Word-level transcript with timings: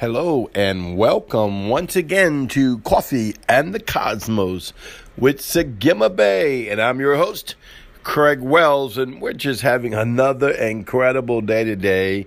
Hello 0.00 0.48
and 0.54 0.96
welcome 0.96 1.68
once 1.68 1.94
again 1.94 2.48
to 2.48 2.78
Coffee 2.78 3.34
and 3.46 3.74
the 3.74 3.78
Cosmos 3.78 4.72
with 5.18 5.40
Sagima 5.42 6.08
Bay. 6.08 6.70
And 6.70 6.80
I'm 6.80 7.00
your 7.00 7.16
host, 7.16 7.54
Craig 8.02 8.40
Wells, 8.40 8.96
and 8.96 9.20
we're 9.20 9.34
just 9.34 9.60
having 9.60 9.92
another 9.92 10.52
incredible 10.52 11.42
day 11.42 11.64
today. 11.64 12.26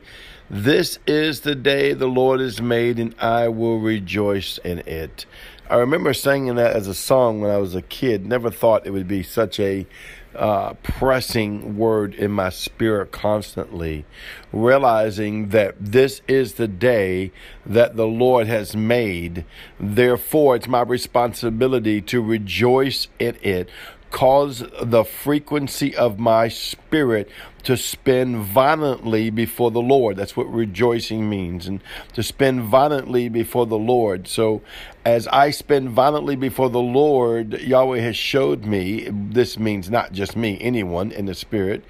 This 0.51 0.99
is 1.07 1.39
the 1.41 1.55
day 1.55 1.93
the 1.93 2.05
Lord 2.05 2.41
has 2.41 2.61
made, 2.61 2.99
and 2.99 3.15
I 3.17 3.47
will 3.47 3.79
rejoice 3.79 4.59
in 4.59 4.83
it. 4.85 5.25
I 5.67 5.77
remember 5.77 6.13
singing 6.13 6.53
that 6.57 6.75
as 6.75 6.87
a 6.87 6.93
song 6.93 7.41
when 7.41 7.49
I 7.49 7.57
was 7.57 7.73
a 7.73 7.81
kid. 7.81 8.23
Never 8.23 8.51
thought 8.51 8.85
it 8.85 8.91
would 8.91 9.07
be 9.07 9.23
such 9.23 9.59
a 9.59 9.87
uh, 10.35 10.73
pressing 10.83 11.77
word 11.77 12.13
in 12.15 12.31
my 12.31 12.49
spirit 12.49 13.11
constantly, 13.11 14.05
realizing 14.51 15.49
that 15.49 15.75
this 15.79 16.21
is 16.27 16.53
the 16.53 16.67
day 16.67 17.31
that 17.65 17.95
the 17.95 18.07
Lord 18.07 18.47
has 18.47 18.75
made. 18.75 19.45
Therefore, 19.79 20.55
it's 20.55 20.67
my 20.67 20.81
responsibility 20.81 22.01
to 22.01 22.21
rejoice 22.21 23.07
in 23.19 23.37
it, 23.41 23.69
cause 24.13 24.63
the 24.79 25.03
frequency 25.03 25.95
of 25.95 26.19
my 26.19 26.47
spirit 26.47 27.27
to 27.63 27.75
spin 27.75 28.43
violently 28.43 29.31
before 29.31 29.71
the 29.71 29.81
Lord. 29.81 30.17
That's 30.17 30.37
what 30.37 30.53
rejoicing 30.53 31.27
means, 31.29 31.67
and 31.67 31.81
to 32.13 32.21
spin 32.21 32.61
violently 32.61 33.27
before 33.27 33.65
the 33.65 33.77
Lord. 33.77 34.27
So, 34.27 34.61
as 35.03 35.27
I 35.29 35.49
spin 35.49 35.89
violently 35.89 36.35
before 36.35 36.69
the 36.69 36.79
Lord, 36.79 37.59
Yahweh 37.59 38.01
has 38.01 38.15
showed 38.15 38.65
me 38.65 39.09
this 39.09 39.57
means 39.57 39.89
not 39.89 40.13
just 40.13 40.37
me, 40.37 40.59
anyone 40.61 41.11
in 41.11 41.25
the 41.25 41.33
spirit 41.33 41.83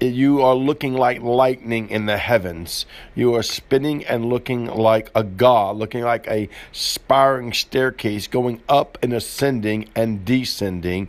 you 0.00 0.42
are 0.42 0.54
looking 0.54 0.94
like 0.94 1.22
lightning 1.22 1.88
in 1.88 2.06
the 2.06 2.16
heavens. 2.16 2.86
You 3.14 3.34
are 3.34 3.42
spinning 3.42 4.04
and 4.04 4.26
looking 4.26 4.66
like 4.66 5.10
a 5.14 5.22
god, 5.22 5.76
looking 5.76 6.02
like 6.02 6.26
a 6.26 6.48
spiraling 6.72 7.52
staircase 7.52 8.26
going 8.26 8.60
up 8.68 8.98
and 9.02 9.12
ascending 9.12 9.88
and 9.94 10.24
descending, 10.24 11.08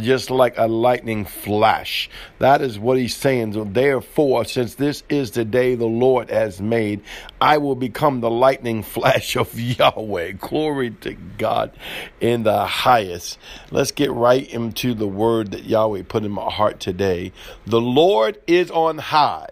just 0.00 0.30
like 0.30 0.56
a 0.56 0.66
lightning 0.66 1.24
flash. 1.24 2.08
That 2.38 2.62
is 2.62 2.78
what 2.78 2.98
he's 2.98 3.14
saying. 3.14 3.52
So 3.52 3.64
therefore, 3.64 4.44
since 4.44 4.74
this 4.74 5.02
is 5.08 5.32
the 5.32 5.44
day 5.44 5.74
the 5.74 5.86
Lord 5.86 6.30
has 6.30 6.60
made, 6.60 7.02
I 7.40 7.58
will 7.58 7.76
become 7.76 8.20
the 8.20 8.30
lightning 8.30 8.82
flash 8.92 9.36
of 9.36 9.58
Yahweh. 9.58 10.32
Glory 10.32 10.90
to 11.02 11.14
God 11.38 11.72
in 12.20 12.44
the 12.44 12.66
highest. 12.66 13.38
Let's 13.70 13.90
get 13.90 14.10
right 14.12 14.48
into 14.48 14.94
the 14.94 15.08
word 15.08 15.50
that 15.50 15.64
Yahweh 15.64 16.02
put 16.08 16.24
in 16.24 16.32
my 16.32 16.50
heart 16.50 16.80
today. 16.80 17.32
The 17.66 17.80
Lord 17.80 18.21
Lord 18.22 18.38
is 18.46 18.70
on 18.70 18.98
high. 18.98 19.48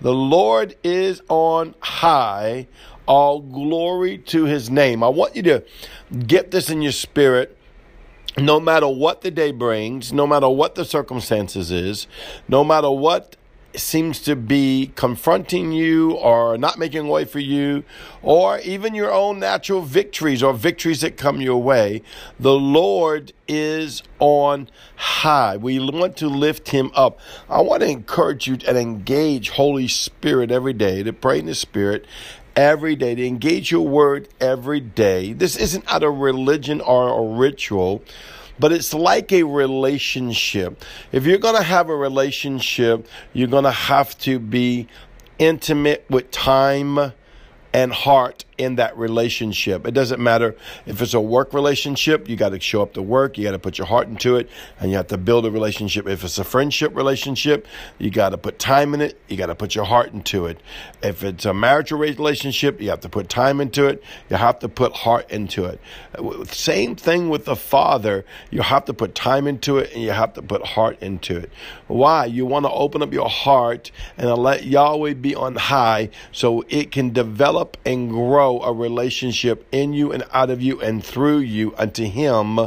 The 0.00 0.12
Lord 0.12 0.74
is 0.82 1.22
on 1.28 1.76
high. 1.78 2.66
All 3.06 3.38
glory 3.40 4.18
to 4.18 4.46
his 4.46 4.68
name. 4.68 5.04
I 5.04 5.08
want 5.08 5.36
you 5.36 5.42
to 5.44 5.64
get 6.26 6.50
this 6.50 6.70
in 6.70 6.82
your 6.82 6.90
spirit 6.90 7.56
no 8.36 8.58
matter 8.58 8.88
what 8.88 9.20
the 9.20 9.30
day 9.30 9.52
brings, 9.52 10.12
no 10.12 10.26
matter 10.26 10.48
what 10.48 10.74
the 10.74 10.84
circumstances 10.84 11.70
is, 11.70 12.08
no 12.48 12.64
matter 12.64 12.90
what 12.90 13.36
seems 13.80 14.20
to 14.20 14.36
be 14.36 14.92
confronting 14.96 15.72
you 15.72 16.12
or 16.12 16.56
not 16.56 16.78
making 16.78 17.08
way 17.08 17.24
for 17.24 17.40
you, 17.40 17.84
or 18.22 18.58
even 18.60 18.94
your 18.94 19.12
own 19.12 19.38
natural 19.38 19.82
victories 19.82 20.42
or 20.42 20.52
victories 20.52 21.00
that 21.00 21.16
come 21.16 21.40
your 21.40 21.60
way, 21.60 22.02
the 22.38 22.52
Lord 22.52 23.32
is 23.48 24.02
on 24.18 24.68
high. 24.96 25.56
We 25.56 25.78
want 25.78 26.16
to 26.18 26.28
lift 26.28 26.68
him 26.70 26.90
up. 26.94 27.18
I 27.48 27.60
want 27.60 27.82
to 27.82 27.88
encourage 27.88 28.46
you 28.46 28.58
and 28.66 28.78
engage 28.78 29.50
Holy 29.50 29.88
Spirit 29.88 30.50
every 30.50 30.72
day, 30.72 31.02
to 31.02 31.12
pray 31.12 31.38
in 31.38 31.46
the 31.46 31.54
Spirit 31.54 32.06
every 32.56 32.94
day, 32.94 33.14
to 33.14 33.26
engage 33.26 33.70
your 33.70 33.86
word 33.86 34.28
every 34.40 34.80
day. 34.80 35.32
This 35.32 35.56
isn't 35.56 35.90
out 35.92 36.02
of 36.02 36.18
religion 36.18 36.80
or 36.80 37.08
a 37.18 37.36
ritual 37.36 38.02
but 38.58 38.72
it's 38.72 38.94
like 38.94 39.32
a 39.32 39.42
relationship. 39.42 40.82
If 41.12 41.26
you're 41.26 41.38
going 41.38 41.56
to 41.56 41.62
have 41.62 41.88
a 41.88 41.96
relationship, 41.96 43.08
you're 43.32 43.48
going 43.48 43.64
to 43.64 43.70
have 43.70 44.16
to 44.20 44.38
be 44.38 44.88
intimate 45.38 46.04
with 46.08 46.30
time 46.30 47.12
and 47.72 47.92
heart 47.92 48.43
in 48.58 48.76
that 48.76 48.96
relationship. 48.96 49.86
It 49.86 49.92
doesn't 49.92 50.20
matter 50.20 50.56
if 50.86 51.02
it's 51.02 51.14
a 51.14 51.20
work 51.20 51.52
relationship, 51.52 52.28
you 52.28 52.36
got 52.36 52.50
to 52.50 52.60
show 52.60 52.82
up 52.82 52.94
to 52.94 53.02
work, 53.02 53.36
you 53.36 53.44
got 53.44 53.52
to 53.52 53.58
put 53.58 53.78
your 53.78 53.86
heart 53.86 54.08
into 54.08 54.36
it, 54.36 54.48
and 54.80 54.90
you 54.90 54.96
have 54.96 55.08
to 55.08 55.18
build 55.18 55.46
a 55.46 55.50
relationship. 55.50 56.06
If 56.06 56.24
it's 56.24 56.38
a 56.38 56.44
friendship 56.44 56.94
relationship, 56.94 57.66
you 57.98 58.10
got 58.10 58.30
to 58.30 58.38
put 58.38 58.58
time 58.58 58.94
in 58.94 59.00
it, 59.00 59.20
you 59.28 59.36
got 59.36 59.46
to 59.46 59.54
put 59.54 59.74
your 59.74 59.84
heart 59.84 60.12
into 60.12 60.46
it. 60.46 60.60
If 61.02 61.22
it's 61.24 61.44
a 61.44 61.54
marital 61.54 61.98
relationship, 61.98 62.80
you 62.80 62.90
have 62.90 63.00
to 63.00 63.08
put 63.08 63.28
time 63.28 63.60
into 63.60 63.86
it, 63.86 64.02
you 64.30 64.36
have 64.36 64.58
to 64.60 64.68
put 64.68 64.92
heart 64.92 65.30
into 65.30 65.64
it. 65.64 65.80
Same 66.48 66.96
thing 66.96 67.28
with 67.28 67.44
the 67.44 67.56
Father, 67.56 68.24
you 68.50 68.62
have 68.62 68.84
to 68.86 68.94
put 68.94 69.14
time 69.14 69.46
into 69.46 69.78
it 69.78 69.92
and 69.92 70.02
you 70.02 70.10
have 70.10 70.32
to 70.34 70.42
put 70.42 70.64
heart 70.64 71.02
into 71.02 71.36
it. 71.36 71.50
Why? 71.86 72.26
You 72.26 72.46
want 72.46 72.66
to 72.66 72.70
open 72.70 73.02
up 73.02 73.12
your 73.12 73.28
heart 73.28 73.90
and 74.16 74.32
let 74.34 74.64
Yahweh 74.64 75.14
be 75.14 75.34
on 75.34 75.56
high 75.56 76.10
so 76.32 76.64
it 76.68 76.90
can 76.92 77.12
develop 77.12 77.76
and 77.84 78.10
grow 78.10 78.43
grow 78.44 78.60
a 78.60 78.72
relationship 78.72 79.66
in 79.72 79.94
you 79.94 80.12
and 80.12 80.22
out 80.32 80.50
of 80.50 80.60
you 80.60 80.80
and 80.80 81.02
through 81.02 81.38
you 81.38 81.74
unto 81.78 82.04
Him, 82.04 82.58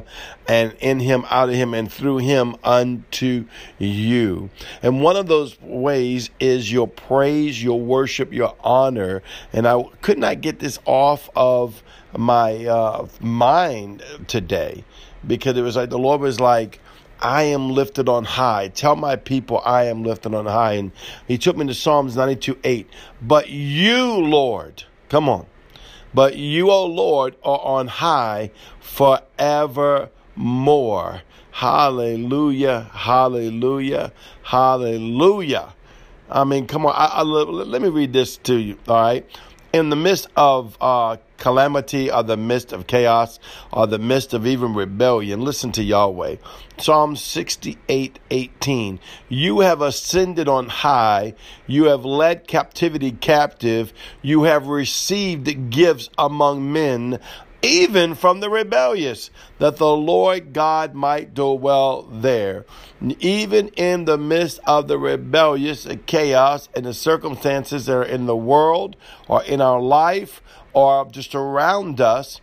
and 0.48 0.76
in 0.80 1.00
Him, 1.00 1.24
out 1.30 1.50
of 1.50 1.56
Him, 1.56 1.74
and 1.74 1.92
through 1.92 2.18
Him 2.18 2.56
unto 2.64 3.46
you. 3.78 4.50
And 4.82 5.02
one 5.02 5.16
of 5.16 5.28
those 5.28 5.60
ways 5.62 6.32
is 6.40 6.72
your 6.72 6.88
praise, 6.88 7.62
your 7.64 7.80
worship, 7.80 8.34
your 8.34 8.56
honor. 8.62 9.22
And 9.54 9.68
I 9.68 9.84
could 10.02 10.18
not 10.18 10.42
get 10.42 10.60
this 10.60 10.80
off 10.86 11.30
of 11.36 11.84
my 12.18 12.66
uh, 12.66 13.08
mind 13.20 14.04
today 14.28 14.84
because 15.26 15.58
it 15.58 15.62
was 15.62 15.76
like 15.76 15.90
the 15.90 16.00
Lord 16.00 16.22
was 16.22 16.40
like, 16.40 16.80
I 17.20 17.44
am 17.44 17.70
lifted 17.70 18.10
on 18.10 18.24
high. 18.24 18.70
Tell 18.70 18.96
my 18.96 19.16
people 19.16 19.62
I 19.64 19.86
am 19.86 20.04
lifted 20.04 20.34
on 20.34 20.46
high. 20.46 20.74
And 20.74 20.92
he 21.28 21.38
took 21.38 21.56
me 21.58 21.68
to 21.68 21.74
Psalms 21.74 22.16
92 22.16 22.58
8. 22.64 22.90
But 23.22 23.50
you, 23.50 24.06
Lord, 24.06 24.84
come 25.10 25.30
on. 25.30 25.48
But 26.14 26.38
you, 26.38 26.72
O 26.72 26.86
Lord, 26.86 27.36
are 27.44 27.60
on 27.60 27.88
high 27.88 28.52
forevermore. 28.80 30.12
Hallelujah, 31.52 32.90
hallelujah, 32.94 34.12
hallelujah. 34.44 35.74
I 36.30 36.44
mean, 36.44 36.68
come 36.68 36.86
on. 36.86 36.94
I, 36.96 37.06
I, 37.06 37.22
let 37.24 37.82
me 37.82 37.90
read 37.90 38.14
this 38.14 38.38
to 38.38 38.56
you, 38.56 38.78
all 38.88 39.02
right? 39.02 39.26
In 39.74 39.90
the 39.90 39.96
midst 39.96 40.28
of 40.36 40.78
uh, 40.80 41.18
calamity 41.38 42.12
or 42.12 42.24
the 42.24 42.38
midst 42.38 42.74
of 42.74 42.88
chaos 42.88 43.40
or 43.72 43.88
the 43.88 44.00
midst 44.00 44.34
of 44.34 44.46
even 44.46 44.74
rebellion. 44.74 45.42
Listen 45.42 45.72
to 45.74 45.84
Yahweh. 45.84 46.38
Psalm 46.78 47.16
68 47.16 48.20
18. 48.30 49.00
You 49.30 49.62
have 49.62 49.82
ascended 49.82 50.48
on 50.48 50.70
high. 50.70 51.34
You 51.66 51.86
have 51.86 52.06
led 52.06 52.48
captivity 52.48 53.12
captive. 53.12 53.94
You 54.22 54.44
have 54.44 54.68
received 54.68 55.70
gifts 55.70 56.10
among 56.18 56.72
men 56.72 57.20
even 57.62 58.16
from 58.16 58.40
the 58.40 58.50
rebellious, 58.50 59.32
that 59.60 59.78
the 59.78 59.96
Lord 59.96 60.54
God 60.54 60.94
might 60.94 61.34
dwell 61.34 62.04
there. 62.04 62.66
Even 63.20 63.70
in 63.70 64.06
the 64.06 64.18
midst 64.18 64.60
of 64.66 64.88
the 64.88 64.98
rebellious 64.98 65.88
chaos 66.06 66.70
and 66.76 66.86
the 66.86 66.94
circumstances 66.94 67.86
that 67.86 67.96
are 67.96 68.04
in 68.04 68.26
the 68.26 68.36
world 68.36 68.96
or 69.28 69.44
in 69.44 69.62
our 69.62 69.82
life 69.82 70.42
or 70.74 71.08
just 71.10 71.34
around 71.34 72.00
us, 72.00 72.42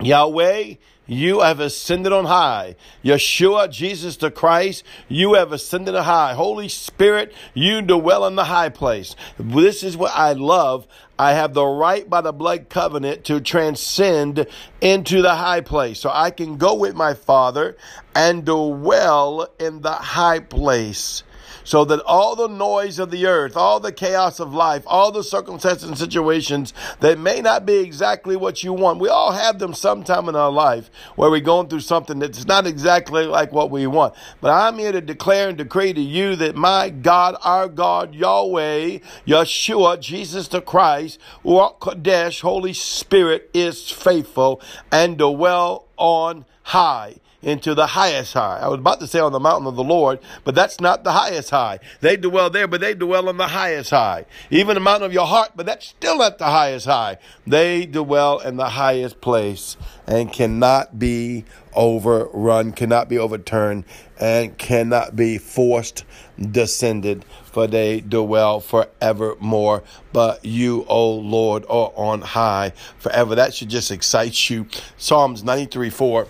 Yahweh, 0.00 0.74
you 1.08 1.40
have 1.40 1.58
ascended 1.58 2.12
on 2.12 2.26
high. 2.26 2.76
Yeshua, 3.02 3.70
Jesus 3.70 4.16
the 4.16 4.30
Christ, 4.30 4.84
you 5.08 5.34
have 5.34 5.50
ascended 5.50 5.96
on 5.96 6.04
high. 6.04 6.34
Holy 6.34 6.68
Spirit, 6.68 7.34
you 7.54 7.82
dwell 7.82 8.26
in 8.26 8.36
the 8.36 8.44
high 8.44 8.68
place. 8.68 9.16
This 9.38 9.82
is 9.82 9.96
what 9.96 10.12
I 10.14 10.34
love. 10.34 10.86
I 11.18 11.32
have 11.32 11.54
the 11.54 11.64
right 11.64 12.08
by 12.08 12.20
the 12.20 12.32
blood 12.32 12.68
covenant 12.68 13.24
to 13.24 13.40
transcend 13.40 14.46
into 14.80 15.22
the 15.22 15.34
high 15.34 15.62
place. 15.62 15.98
So 15.98 16.10
I 16.12 16.30
can 16.30 16.58
go 16.58 16.74
with 16.74 16.94
my 16.94 17.14
Father 17.14 17.76
and 18.14 18.44
dwell 18.44 19.48
in 19.58 19.80
the 19.80 19.92
high 19.92 20.40
place 20.40 21.24
so 21.68 21.84
that 21.84 22.00
all 22.06 22.34
the 22.34 22.48
noise 22.48 22.98
of 22.98 23.10
the 23.10 23.26
earth, 23.26 23.54
all 23.54 23.78
the 23.78 23.92
chaos 23.92 24.40
of 24.40 24.54
life, 24.54 24.82
all 24.86 25.12
the 25.12 25.22
circumstances 25.22 25.86
and 25.86 25.98
situations 25.98 26.72
that 27.00 27.18
may 27.18 27.42
not 27.42 27.66
be 27.66 27.74
exactly 27.74 28.36
what 28.36 28.64
you 28.64 28.72
want, 28.72 28.98
we 28.98 29.10
all 29.10 29.32
have 29.32 29.58
them 29.58 29.74
sometime 29.74 30.30
in 30.30 30.34
our 30.34 30.50
life 30.50 30.90
where 31.14 31.30
we're 31.30 31.40
going 31.40 31.68
through 31.68 31.80
something 31.80 32.20
that's 32.20 32.46
not 32.46 32.66
exactly 32.66 33.26
like 33.26 33.52
what 33.52 33.70
we 33.70 33.86
want. 33.86 34.14
But 34.40 34.52
I'm 34.52 34.78
here 34.78 34.92
to 34.92 35.02
declare 35.02 35.50
and 35.50 35.58
decree 35.58 35.92
to 35.92 36.00
you 36.00 36.36
that 36.36 36.56
my 36.56 36.88
God, 36.88 37.36
our 37.42 37.68
God, 37.68 38.14
Yahweh, 38.14 39.00
Yeshua, 39.26 40.00
Jesus 40.00 40.48
the 40.48 40.62
Christ, 40.62 41.20
Kodesh, 41.44 42.40
Holy 42.40 42.72
Spirit 42.72 43.50
is 43.52 43.90
faithful 43.90 44.62
and 44.90 45.18
dwell 45.18 45.84
on 45.98 46.46
high. 46.62 47.16
Into 47.42 47.74
the 47.74 47.86
highest 47.86 48.34
high. 48.34 48.58
I 48.58 48.68
was 48.68 48.80
about 48.80 49.00
to 49.00 49.06
say 49.06 49.20
on 49.20 49.32
the 49.32 49.40
mountain 49.40 49.68
of 49.68 49.76
the 49.76 49.84
Lord, 49.84 50.18
but 50.44 50.54
that's 50.54 50.80
not 50.80 51.04
the 51.04 51.12
highest 51.12 51.50
high. 51.50 51.78
They 52.00 52.16
dwell 52.16 52.50
there, 52.50 52.66
but 52.66 52.80
they 52.80 52.94
dwell 52.94 53.28
on 53.28 53.36
the 53.36 53.46
highest 53.46 53.90
high. 53.90 54.26
Even 54.50 54.74
the 54.74 54.80
mountain 54.80 55.06
of 55.06 55.12
your 55.12 55.26
heart, 55.26 55.52
but 55.54 55.66
that's 55.66 55.86
still 55.86 56.18
not 56.18 56.38
the 56.38 56.46
highest 56.46 56.86
high. 56.86 57.18
They 57.46 57.86
dwell 57.86 58.40
in 58.40 58.56
the 58.56 58.70
highest 58.70 59.20
place 59.20 59.76
and 60.06 60.32
cannot 60.32 60.98
be 60.98 61.44
overrun, 61.74 62.72
cannot 62.72 63.08
be 63.08 63.18
overturned, 63.18 63.84
and 64.18 64.58
cannot 64.58 65.14
be 65.14 65.38
forced 65.38 66.04
descended, 66.50 67.24
for 67.44 67.68
they 67.68 68.00
dwell 68.00 68.58
forevermore. 68.58 69.84
But 70.12 70.44
you, 70.44 70.84
O 70.88 71.14
Lord, 71.14 71.64
are 71.68 71.92
on 71.94 72.22
high 72.22 72.72
forever. 72.98 73.36
That 73.36 73.54
should 73.54 73.68
just 73.68 73.92
excite 73.92 74.50
you. 74.50 74.66
Psalms 74.96 75.44
93 75.44 75.90
4 75.90 76.26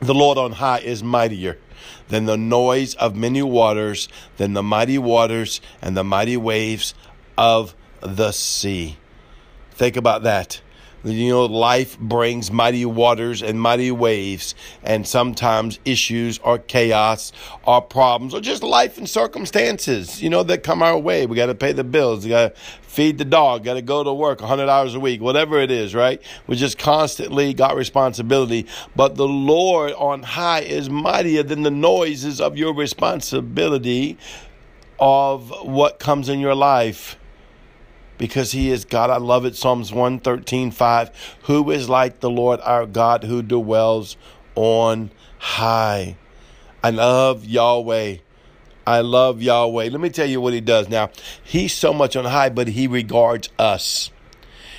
The 0.00 0.14
Lord 0.14 0.38
on 0.38 0.52
high 0.52 0.78
is 0.78 1.02
mightier 1.02 1.58
than 2.08 2.26
the 2.26 2.36
noise 2.36 2.94
of 2.94 3.16
many 3.16 3.42
waters, 3.42 4.08
than 4.36 4.52
the 4.52 4.62
mighty 4.62 4.98
waters 4.98 5.60
and 5.82 5.96
the 5.96 6.04
mighty 6.04 6.36
waves 6.36 6.94
of 7.36 7.74
the 8.00 8.32
sea. 8.32 8.96
Think 9.72 9.96
about 9.96 10.22
that. 10.22 10.60
You 11.04 11.28
know, 11.30 11.44
life 11.46 11.96
brings 11.98 12.50
mighty 12.50 12.84
waters 12.84 13.40
and 13.40 13.60
mighty 13.60 13.92
waves, 13.92 14.56
and 14.82 15.06
sometimes 15.06 15.78
issues 15.84 16.38
or 16.38 16.58
chaos 16.58 17.32
or 17.64 17.80
problems 17.80 18.34
or 18.34 18.40
just 18.40 18.64
life 18.64 18.98
and 18.98 19.08
circumstances, 19.08 20.20
you 20.20 20.28
know, 20.28 20.42
that 20.42 20.64
come 20.64 20.82
our 20.82 20.98
way. 20.98 21.26
We 21.26 21.36
got 21.36 21.46
to 21.46 21.54
pay 21.54 21.72
the 21.72 21.84
bills, 21.84 22.24
we 22.24 22.30
got 22.30 22.54
to 22.54 22.60
feed 22.82 23.18
the 23.18 23.24
dog, 23.24 23.62
got 23.62 23.74
to 23.74 23.82
go 23.82 24.02
to 24.02 24.12
work 24.12 24.40
100 24.40 24.68
hours 24.68 24.96
a 24.96 25.00
week, 25.00 25.20
whatever 25.20 25.60
it 25.60 25.70
is, 25.70 25.94
right? 25.94 26.20
We 26.48 26.56
just 26.56 26.78
constantly 26.78 27.54
got 27.54 27.76
responsibility. 27.76 28.66
But 28.96 29.14
the 29.14 29.28
Lord 29.28 29.92
on 29.92 30.24
high 30.24 30.62
is 30.62 30.90
mightier 30.90 31.44
than 31.44 31.62
the 31.62 31.70
noises 31.70 32.40
of 32.40 32.56
your 32.56 32.74
responsibility 32.74 34.18
of 34.98 35.52
what 35.62 36.00
comes 36.00 36.28
in 36.28 36.40
your 36.40 36.56
life 36.56 37.16
because 38.18 38.52
he 38.52 38.70
is 38.70 38.84
God. 38.84 39.10
I 39.10 39.16
love 39.16 39.44
it. 39.44 39.56
Psalms 39.56 39.92
113, 39.92 40.70
5. 40.70 41.36
Who 41.44 41.70
is 41.70 41.88
like 41.88 42.20
the 42.20 42.30
Lord 42.30 42.60
our 42.62 42.84
God 42.84 43.24
who 43.24 43.42
dwells 43.42 44.16
on 44.54 45.10
high? 45.38 46.16
I 46.82 46.90
love 46.90 47.44
Yahweh. 47.44 48.18
I 48.86 49.00
love 49.00 49.42
Yahweh. 49.42 49.88
Let 49.90 50.00
me 50.00 50.10
tell 50.10 50.28
you 50.28 50.40
what 50.40 50.52
he 50.52 50.60
does 50.60 50.88
now. 50.88 51.10
He's 51.42 51.74
so 51.74 51.92
much 51.92 52.16
on 52.16 52.24
high, 52.24 52.48
but 52.48 52.68
he 52.68 52.86
regards 52.86 53.48
us. 53.58 54.10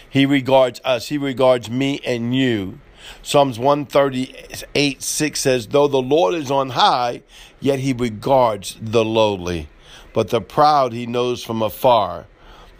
He 0.09 0.25
regards 0.25 0.81
us. 0.83 1.07
He 1.07 1.17
regards 1.17 1.69
me 1.69 2.01
and 2.05 2.35
you. 2.35 2.79
Psalms 3.21 3.59
138, 3.59 5.01
6 5.01 5.39
says, 5.39 5.67
Though 5.67 5.87
the 5.87 6.01
Lord 6.01 6.33
is 6.33 6.51
on 6.51 6.69
high, 6.69 7.21
yet 7.59 7.79
he 7.79 7.93
regards 7.93 8.77
the 8.81 9.05
lowly, 9.05 9.69
but 10.13 10.29
the 10.29 10.41
proud 10.41 10.93
he 10.93 11.05
knows 11.05 11.43
from 11.43 11.61
afar. 11.61 12.27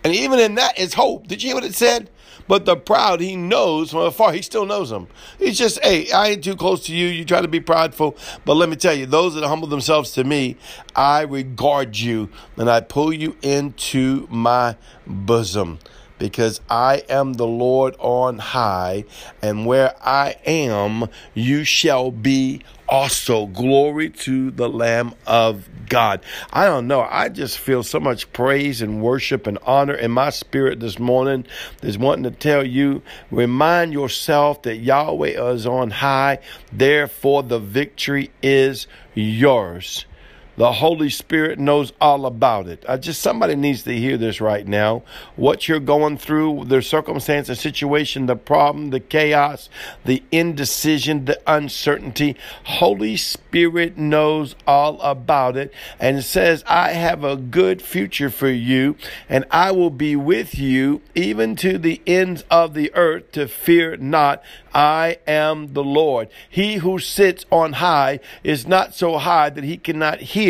And 0.04 0.14
even 0.14 0.40
in 0.40 0.56
that 0.56 0.80
is 0.80 0.94
hope. 0.94 1.28
Did 1.28 1.44
you 1.44 1.50
hear 1.50 1.56
what 1.56 1.66
it 1.66 1.76
said? 1.76 2.10
But 2.48 2.66
the 2.66 2.76
proud, 2.76 3.22
he 3.22 3.36
knows 3.36 3.92
from 3.92 4.00
afar. 4.00 4.34
He 4.34 4.42
still 4.42 4.66
knows 4.66 4.90
them. 4.90 5.08
He's 5.38 5.58
just, 5.58 5.80
hey, 5.84 6.12
I 6.12 6.30
ain't 6.30 6.44
too 6.44 6.56
close 6.56 6.84
to 6.86 6.96
you. 6.96 7.08
You 7.08 7.24
try 7.24 7.42
to 7.42 7.48
be 7.48 7.60
prideful. 7.60 8.18
But 8.44 8.56
let 8.56 8.70
me 8.70 8.76
tell 8.76 8.94
you, 8.94 9.06
those 9.06 9.36
that 9.36 9.48
humble 9.48 9.68
themselves 9.68 10.14
to 10.14 10.24
me, 10.24 10.58
I 10.96 11.22
regard 11.22 11.98
you 11.98 12.30
and 12.58 12.70
I 12.70 12.82
pull 12.82 13.14
you 13.14 13.38
into 13.44 14.28
my 14.32 14.78
bosom 15.06 15.78
because 16.20 16.62
I 16.70 17.04
am 17.10 17.34
the 17.34 17.48
Lord 17.48 17.96
on 17.98 18.38
high, 18.38 19.06
and 19.42 19.66
where 19.66 19.96
I 20.06 20.36
am, 20.46 21.10
you 21.34 21.64
shall 21.64 22.12
be 22.12 22.62
also. 22.88 23.48
Glory 23.48 24.10
to 24.10 24.52
the 24.52 24.70
Lamb 24.70 25.14
of 25.26 25.68
God. 25.88 26.22
I 26.52 26.66
don't 26.66 26.88
know. 26.88 27.02
I 27.02 27.30
just 27.30 27.58
feel 27.58 27.84
so 27.84 28.00
much 28.00 28.32
praise 28.34 28.82
and 28.82 29.02
worship 29.02 29.48
and 29.48 29.58
honor 29.66 29.94
in 29.94 30.12
my 30.12 30.30
spirit 30.30 30.80
this 30.80 31.00
morning. 31.00 31.46
There's 31.82 31.98
wanting 31.98 32.24
to 32.24 32.32
tell 32.32 32.66
you, 32.66 33.02
remind 33.32 33.94
yourself 33.94 34.62
that 34.64 34.78
Yahweh 34.78 35.52
is 35.54 35.66
on 35.66 35.90
high, 35.90 36.40
therefore 36.72 37.44
the 37.44 37.60
victory 37.60 38.32
is 38.44 38.88
yours. 39.14 40.06
The 40.60 40.74
Holy 40.74 41.10
Spirit 41.10 41.58
knows 41.58 41.94
all 42.02 42.26
about 42.26 42.68
it. 42.68 42.84
I 42.86 42.98
just 42.98 43.22
somebody 43.22 43.56
needs 43.56 43.84
to 43.84 43.96
hear 43.96 44.18
this 44.18 44.42
right 44.42 44.68
now. 44.68 45.04
What 45.38 45.70
you're 45.70 45.80
going 45.80 46.18
through, 46.18 46.66
the 46.66 46.82
circumstance, 46.82 47.48
the 47.48 47.56
situation, 47.56 48.26
the 48.26 48.36
problem, 48.36 48.90
the 48.90 49.00
chaos, 49.00 49.70
the 50.04 50.22
indecision, 50.34 51.24
the 51.24 51.40
uncertainty. 51.48 52.36
Holy 52.66 53.16
Spirit 53.16 53.98
knows 53.98 54.54
all 54.68 55.00
about 55.00 55.56
it 55.56 55.74
and 55.98 56.26
says, 56.26 56.66
I 56.68 56.92
have 56.92 57.24
a 57.24 57.38
good 57.38 57.82
future 57.82 58.30
for 58.30 58.50
you 58.50 58.98
and 59.30 59.46
I 59.50 59.72
will 59.72 59.90
be 59.90 60.18
with 60.18 60.60
you 60.60 61.02
even 61.16 61.56
to 61.56 61.78
the 61.78 62.02
ends 62.06 62.44
of 62.52 62.74
the 62.74 62.94
earth 62.96 63.32
to 63.32 63.48
fear 63.48 63.96
not. 63.96 64.44
I 64.74 65.20
am 65.26 65.74
the 65.74 65.84
Lord. 65.84 66.28
He 66.50 66.76
who 66.76 67.00
sits 67.00 67.46
on 67.50 67.74
high 67.74 68.20
is 68.44 68.68
not 68.68 68.94
so 68.94 69.18
high 69.18 69.50
that 69.50 69.64
he 69.64 69.78
cannot 69.78 70.20
hear 70.20 70.49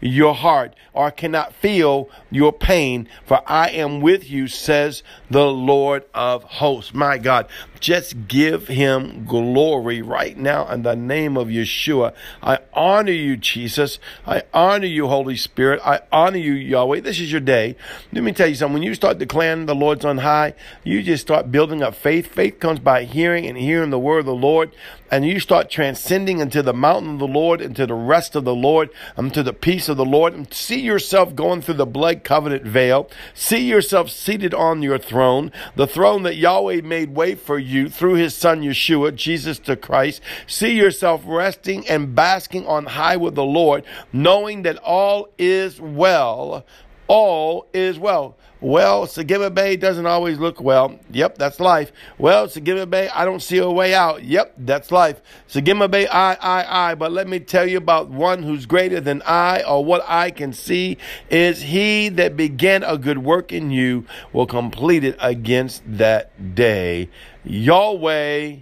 your 0.00 0.34
heart 0.34 0.74
or 0.92 1.10
cannot 1.10 1.54
feel 1.54 2.08
your 2.30 2.52
pain, 2.52 3.08
for 3.26 3.42
I 3.46 3.70
am 3.70 4.00
with 4.00 4.30
you, 4.30 4.48
says 4.48 5.02
the 5.30 5.46
Lord 5.46 6.04
of 6.14 6.44
hosts. 6.44 6.94
My 6.94 7.18
God, 7.18 7.48
just 7.84 8.28
give 8.28 8.68
him 8.68 9.26
glory 9.26 10.00
right 10.00 10.38
now 10.38 10.66
in 10.68 10.84
the 10.84 10.96
name 10.96 11.36
of 11.36 11.48
Yeshua. 11.48 12.14
I 12.42 12.60
honor 12.72 13.12
you, 13.12 13.36
Jesus. 13.36 13.98
I 14.26 14.44
honor 14.54 14.86
you, 14.86 15.06
Holy 15.08 15.36
Spirit. 15.36 15.82
I 15.84 16.00
honor 16.10 16.38
you, 16.38 16.54
Yahweh. 16.54 17.00
This 17.00 17.20
is 17.20 17.30
your 17.30 17.42
day. 17.42 17.76
Let 18.10 18.24
me 18.24 18.32
tell 18.32 18.48
you 18.48 18.54
something. 18.54 18.72
When 18.72 18.82
you 18.82 18.94
start 18.94 19.18
declaring 19.18 19.66
the 19.66 19.74
Lord's 19.74 20.06
on 20.06 20.16
high, 20.16 20.54
you 20.82 21.02
just 21.02 21.20
start 21.20 21.52
building 21.52 21.82
up 21.82 21.94
faith. 21.94 22.28
Faith 22.28 22.58
comes 22.58 22.78
by 22.78 23.04
hearing 23.04 23.44
and 23.44 23.58
hearing 23.58 23.90
the 23.90 23.98
word 23.98 24.20
of 24.20 24.26
the 24.26 24.34
Lord. 24.34 24.72
And 25.10 25.26
you 25.26 25.38
start 25.38 25.70
transcending 25.70 26.38
into 26.40 26.62
the 26.62 26.72
mountain 26.72 27.12
of 27.12 27.18
the 27.18 27.28
Lord, 27.28 27.60
into 27.60 27.86
the 27.86 27.94
rest 27.94 28.34
of 28.34 28.44
the 28.44 28.54
Lord, 28.54 28.88
um, 29.16 29.26
into 29.26 29.42
the 29.42 29.52
peace 29.52 29.90
of 29.90 29.98
the 29.98 30.04
Lord. 30.04 30.32
And 30.32 30.52
see 30.52 30.80
yourself 30.80 31.36
going 31.36 31.60
through 31.60 31.74
the 31.74 31.86
blood 31.86 32.24
covenant 32.24 32.64
veil. 32.64 33.10
See 33.34 33.68
yourself 33.68 34.10
seated 34.10 34.54
on 34.54 34.82
your 34.82 34.98
throne, 34.98 35.52
the 35.76 35.86
throne 35.86 36.22
that 36.22 36.36
Yahweh 36.36 36.80
made 36.80 37.14
way 37.14 37.34
for 37.34 37.58
you 37.58 37.73
through 37.88 38.14
his 38.14 38.34
son 38.34 38.62
Yeshua, 38.62 39.14
Jesus 39.14 39.58
the 39.58 39.76
Christ. 39.76 40.20
See 40.46 40.76
yourself 40.76 41.22
resting 41.26 41.86
and 41.88 42.14
basking 42.14 42.66
on 42.66 42.86
high 42.86 43.16
with 43.16 43.34
the 43.34 43.44
Lord, 43.44 43.84
knowing 44.12 44.62
that 44.62 44.78
all 44.78 45.28
is 45.38 45.80
well. 45.80 46.64
All 47.06 47.66
is 47.72 47.98
well. 47.98 48.36
Well, 48.60 49.06
Sagima 49.06 49.52
Bay 49.52 49.76
doesn't 49.76 50.06
always 50.06 50.38
look 50.38 50.58
well. 50.58 50.98
Yep, 51.10 51.36
that's 51.36 51.60
life. 51.60 51.92
Well, 52.16 52.46
Sagima 52.46 52.88
Bay, 52.88 53.10
I 53.10 53.26
don't 53.26 53.42
see 53.42 53.58
a 53.58 53.68
way 53.70 53.94
out. 53.94 54.24
Yep, 54.24 54.54
that's 54.56 54.90
life. 54.90 55.20
Sagima 55.46 55.90
Bay, 55.90 56.06
I, 56.06 56.32
I, 56.32 56.90
I. 56.90 56.94
But 56.94 57.12
let 57.12 57.28
me 57.28 57.40
tell 57.40 57.66
you 57.66 57.76
about 57.76 58.08
one 58.08 58.42
who's 58.42 58.64
greater 58.64 59.02
than 59.02 59.20
I, 59.26 59.62
or 59.64 59.84
what 59.84 60.02
I 60.08 60.30
can 60.30 60.54
see 60.54 60.96
is 61.28 61.60
he 61.60 62.08
that 62.08 62.38
began 62.38 62.82
a 62.84 62.96
good 62.96 63.18
work 63.18 63.52
in 63.52 63.70
you 63.70 64.06
will 64.32 64.46
complete 64.46 65.04
it 65.04 65.16
against 65.20 65.82
that 65.86 66.54
day. 66.54 67.10
Yahweh, 67.44 68.56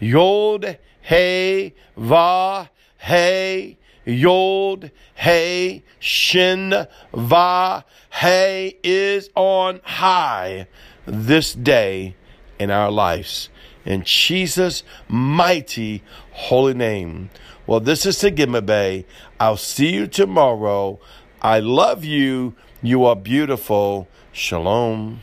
Yod, 0.00 0.78
Hey, 1.00 1.74
Va, 1.96 2.68
Hey, 2.98 3.78
Yod, 4.04 4.90
Hey, 5.14 5.82
Shin, 5.98 6.86
Va, 7.12 7.84
Hey 8.10 8.78
is 8.82 9.30
on 9.34 9.80
high 9.84 10.66
this 11.06 11.52
day 11.52 12.16
in 12.58 12.70
our 12.70 12.90
lives. 12.90 13.48
In 13.84 14.02
Jesus' 14.04 14.82
mighty 15.08 16.02
holy 16.32 16.74
name. 16.74 17.30
Well, 17.66 17.80
this 17.80 18.04
is 18.04 18.16
Sagima. 18.16 19.04
I'll 19.38 19.56
see 19.56 19.92
you 19.92 20.06
tomorrow. 20.06 20.98
I 21.40 21.60
love 21.60 22.04
you. 22.04 22.54
You 22.82 23.04
are 23.04 23.16
beautiful. 23.16 24.08
Shalom. 24.32 25.20